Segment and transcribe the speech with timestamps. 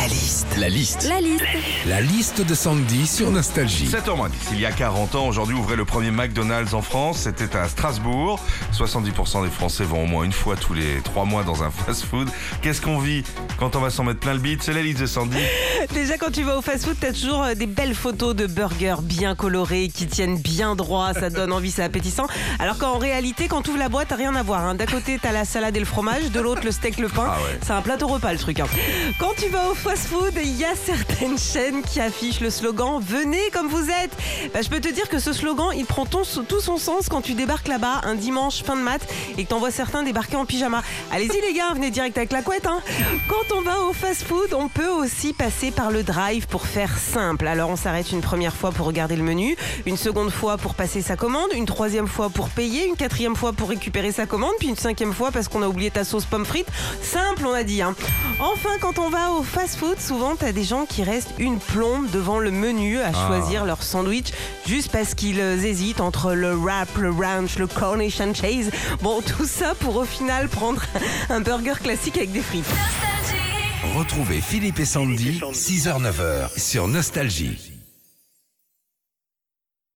[0.00, 0.46] La liste.
[0.58, 1.06] La liste.
[1.08, 1.44] La liste.
[1.86, 3.86] La liste de Sandy sur Nostalgie.
[3.86, 4.30] 7h10.
[4.52, 7.18] Il y a 40 ans, aujourd'hui ouvrait le premier McDonald's en France.
[7.24, 8.40] C'était à Strasbourg.
[8.72, 12.28] 70% des Français vont au moins une fois tous les 3 mois dans un fast-food.
[12.62, 13.24] Qu'est-ce qu'on vit
[13.58, 14.62] quand on va s'en mettre plein le bide?
[14.62, 15.36] C'est la liste de Sandy.
[15.92, 19.34] Déjà, quand tu vas au fast-food, t'as toujours euh, des belles photos de burgers bien
[19.34, 22.26] colorés, qui tiennent bien droit, ça donne envie, c'est appétissant.
[22.58, 24.64] Alors qu'en réalité, quand tu ouvres la boîte, t'as rien à voir.
[24.64, 24.74] hein.
[24.74, 27.26] D'un côté, t'as la salade et le fromage, de l'autre, le steak, le pain.
[27.28, 27.58] Ah ouais.
[27.62, 28.60] C'est un plateau repas, le truc.
[28.60, 28.66] hein.
[29.18, 33.50] Quand tu vas au fast-food, il y a certaines chaînes qui affichent le slogan «Venez
[33.52, 34.12] comme vous êtes».
[34.54, 37.34] Bah, je peux te dire que ce slogan, il prend tout son sens quand tu
[37.34, 39.00] débarques là-bas un dimanche fin de mat
[39.36, 40.84] et que t'en vois certains débarquer en pyjama.
[41.10, 42.68] Allez-y les gars, venez direct avec la couette.
[42.68, 42.80] hein.
[43.28, 47.48] Quand on va au fast-food, on peut aussi passer par le drive pour faire simple.
[47.48, 51.02] Alors on s'arrête une première fois pour regarder le menu, une seconde fois pour passer
[51.02, 54.68] sa commande, une troisième fois pour payer, une quatrième fois pour récupérer sa commande, puis
[54.68, 56.68] une cinquième fois parce qu'on a oublié ta sauce pomme frite.
[57.02, 57.82] Simple, on a dit.
[57.82, 57.96] hein.
[58.38, 62.38] Enfin, quand on va au fast-food, souvent t'as des gens qui restent une plombe devant
[62.38, 64.28] le menu à choisir leur sandwich
[64.66, 68.70] juste parce qu'ils euh, hésitent entre le wrap, le ranch, le cornish and cheese.
[69.02, 70.82] Bon, tout ça pour au final prendre
[71.30, 72.64] un burger classique avec des frites.
[73.96, 77.69] Retrouvez Philippe et Sandy, 6h-9h sur Nostalgie.